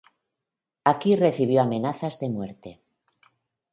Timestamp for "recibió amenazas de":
1.15-2.29